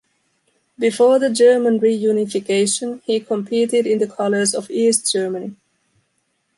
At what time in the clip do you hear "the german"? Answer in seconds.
1.19-1.79